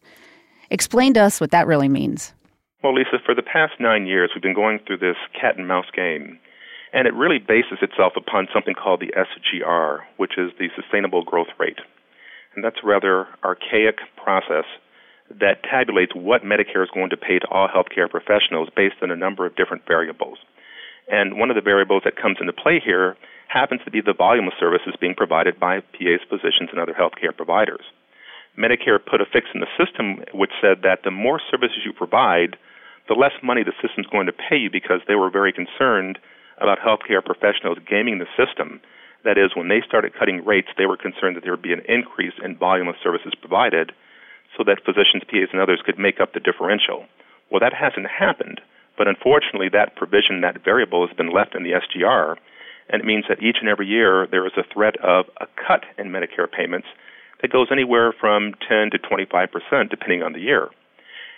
Explain 0.70 1.14
to 1.14 1.20
us 1.20 1.40
what 1.40 1.50
that 1.52 1.66
really 1.66 1.88
means. 1.88 2.34
Well, 2.82 2.94
Lisa, 2.94 3.18
for 3.24 3.34
the 3.34 3.42
past 3.42 3.74
nine 3.80 4.06
years, 4.06 4.30
we've 4.34 4.42
been 4.42 4.54
going 4.54 4.80
through 4.86 4.98
this 4.98 5.16
cat 5.40 5.56
and 5.56 5.66
mouse 5.66 5.86
game 5.94 6.38
and 6.94 7.08
it 7.08 7.14
really 7.14 7.38
bases 7.42 7.82
itself 7.82 8.12
upon 8.16 8.46
something 8.54 8.72
called 8.72 9.00
the 9.02 9.12
SGR, 9.12 10.06
which 10.16 10.38
is 10.38 10.52
the 10.58 10.70
sustainable 10.78 11.24
growth 11.24 11.50
rate. 11.58 11.82
And 12.54 12.62
that's 12.64 12.78
a 12.82 12.86
rather 12.86 13.26
archaic 13.42 13.98
process 14.16 14.64
that 15.28 15.64
tabulates 15.64 16.14
what 16.14 16.46
Medicare 16.46 16.84
is 16.84 16.94
going 16.94 17.10
to 17.10 17.16
pay 17.16 17.40
to 17.40 17.48
all 17.50 17.66
healthcare 17.66 18.08
professionals 18.08 18.68
based 18.76 19.02
on 19.02 19.10
a 19.10 19.16
number 19.16 19.44
of 19.44 19.56
different 19.56 19.82
variables. 19.88 20.38
And 21.10 21.36
one 21.36 21.50
of 21.50 21.56
the 21.56 21.66
variables 21.66 22.02
that 22.04 22.14
comes 22.14 22.38
into 22.40 22.52
play 22.52 22.80
here 22.82 23.16
happens 23.48 23.80
to 23.84 23.90
be 23.90 24.00
the 24.00 24.14
volume 24.14 24.46
of 24.46 24.54
services 24.60 24.94
being 25.00 25.16
provided 25.16 25.58
by 25.58 25.80
PAs, 25.80 26.22
physicians, 26.30 26.70
and 26.70 26.78
other 26.78 26.94
healthcare 26.94 27.36
providers. 27.36 27.82
Medicare 28.56 29.02
put 29.04 29.20
a 29.20 29.26
fix 29.26 29.46
in 29.52 29.60
the 29.60 29.74
system 29.74 30.22
which 30.32 30.52
said 30.62 30.86
that 30.86 31.02
the 31.02 31.10
more 31.10 31.40
services 31.50 31.82
you 31.84 31.92
provide, 31.92 32.56
the 33.08 33.14
less 33.14 33.34
money 33.42 33.64
the 33.64 33.74
system's 33.82 34.06
going 34.06 34.26
to 34.26 34.32
pay 34.32 34.56
you 34.56 34.70
because 34.70 35.00
they 35.08 35.16
were 35.16 35.28
very 35.28 35.52
concerned 35.52 36.18
about 36.58 36.78
healthcare 36.78 37.24
professionals 37.24 37.78
gaming 37.88 38.18
the 38.18 38.26
system. 38.36 38.80
That 39.24 39.38
is, 39.38 39.56
when 39.56 39.68
they 39.68 39.80
started 39.86 40.14
cutting 40.14 40.44
rates, 40.44 40.68
they 40.76 40.86
were 40.86 40.96
concerned 40.96 41.36
that 41.36 41.42
there 41.42 41.52
would 41.52 41.62
be 41.62 41.72
an 41.72 41.82
increase 41.88 42.34
in 42.44 42.56
volume 42.56 42.88
of 42.88 42.96
services 43.02 43.32
provided 43.38 43.92
so 44.56 44.64
that 44.64 44.84
physicians, 44.84 45.24
PAs, 45.26 45.48
and 45.52 45.60
others 45.60 45.82
could 45.84 45.98
make 45.98 46.20
up 46.20 46.32
the 46.32 46.40
differential. 46.40 47.06
Well, 47.50 47.60
that 47.60 47.72
hasn't 47.72 48.06
happened, 48.06 48.60
but 48.96 49.08
unfortunately, 49.08 49.68
that 49.72 49.96
provision, 49.96 50.42
that 50.42 50.62
variable, 50.62 51.06
has 51.06 51.16
been 51.16 51.32
left 51.32 51.54
in 51.54 51.62
the 51.62 51.72
SGR, 51.72 52.36
and 52.88 53.02
it 53.02 53.06
means 53.06 53.24
that 53.28 53.42
each 53.42 53.56
and 53.60 53.68
every 53.68 53.86
year 53.86 54.26
there 54.30 54.46
is 54.46 54.52
a 54.56 54.72
threat 54.72 54.96
of 55.00 55.26
a 55.40 55.46
cut 55.56 55.84
in 55.98 56.10
Medicare 56.10 56.50
payments 56.50 56.88
that 57.40 57.52
goes 57.52 57.68
anywhere 57.72 58.12
from 58.12 58.54
10 58.68 58.90
to 58.92 58.98
25 58.98 59.48
percent, 59.50 59.90
depending 59.90 60.22
on 60.22 60.32
the 60.32 60.40
year. 60.40 60.68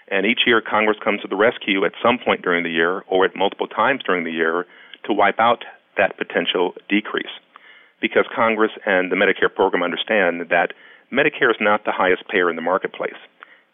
And 0.08 0.26
each 0.26 0.40
year, 0.46 0.60
Congress 0.60 0.98
comes 1.02 1.22
to 1.22 1.28
the 1.28 1.36
rescue 1.36 1.84
at 1.84 1.92
some 2.02 2.18
point 2.18 2.42
during 2.42 2.62
the 2.62 2.70
year 2.70 3.02
or 3.08 3.24
at 3.24 3.34
multiple 3.34 3.66
times 3.66 4.02
during 4.04 4.24
the 4.24 4.30
year 4.30 4.66
to 5.06 5.12
wipe 5.12 5.40
out 5.40 5.64
that 5.96 6.18
potential 6.18 6.74
decrease. 6.88 7.32
Because 8.00 8.26
Congress 8.34 8.72
and 8.84 9.10
the 9.10 9.16
Medicare 9.16 9.52
program 9.52 9.82
understand 9.82 10.50
that 10.50 10.72
Medicare 11.12 11.50
is 11.50 11.56
not 11.60 11.84
the 11.84 11.92
highest 11.92 12.28
payer 12.28 12.50
in 12.50 12.56
the 12.56 12.62
marketplace, 12.62 13.18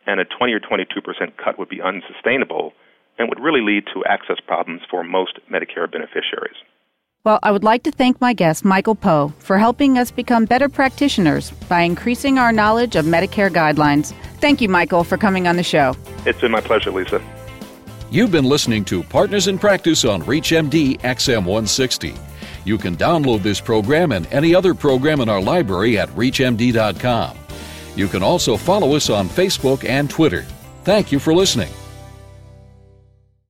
and 0.06 0.20
a 0.20 0.24
20 0.24 0.52
or 0.52 0.60
22 0.60 1.00
percent 1.00 1.36
cut 1.36 1.58
would 1.58 1.68
be 1.68 1.80
unsustainable 1.82 2.72
and 3.18 3.28
would 3.28 3.40
really 3.40 3.60
lead 3.60 3.84
to 3.92 4.04
access 4.04 4.36
problems 4.46 4.82
for 4.90 5.02
most 5.02 5.38
Medicare 5.50 5.90
beneficiaries. 5.90 6.56
Well, 7.24 7.38
I 7.42 7.52
would 7.52 7.62
like 7.62 7.84
to 7.84 7.92
thank 7.92 8.20
my 8.20 8.32
guest, 8.32 8.64
Michael 8.64 8.96
Powe, 8.96 9.32
for 9.38 9.56
helping 9.56 9.96
us 9.96 10.10
become 10.10 10.44
better 10.44 10.68
practitioners 10.68 11.52
by 11.68 11.82
increasing 11.82 12.36
our 12.36 12.50
knowledge 12.50 12.96
of 12.96 13.04
Medicare 13.04 13.50
guidelines. 13.50 14.12
Thank 14.40 14.60
you, 14.60 14.68
Michael, 14.68 15.04
for 15.04 15.16
coming 15.16 15.46
on 15.46 15.54
the 15.56 15.62
show. 15.62 15.94
It's 16.26 16.40
been 16.40 16.50
my 16.50 16.60
pleasure, 16.60 16.90
Lisa. 16.90 17.22
You've 18.12 18.31
been 18.31 18.45
listening 18.45 18.85
to 18.85 19.02
Partners 19.02 19.49
in 19.49 19.59
Practice 19.59 20.04
on 20.04 20.21
ReachMD 20.25 21.00
XM160. 21.00 22.19
You 22.66 22.76
can 22.76 22.95
download 22.95 23.42
this 23.42 23.59
program 23.59 24.12
and 24.12 24.26
any 24.26 24.54
other 24.54 24.75
program 24.75 25.23
in 25.23 25.31
our 25.31 25.40
library 25.40 25.97
at 25.97 26.11
ReachMD.com. 26.11 27.38
You 27.97 28.09
can 28.09 28.23
also 28.23 28.59
follow 28.59 28.95
us 28.97 29.09
on 29.09 29.31
Facebook 29.31 29.88
and 29.88 30.11
Twitter. 30.11 30.45
Thank 30.85 31.11
you 31.11 31.19
for 31.19 31.33
listening. 31.33 31.73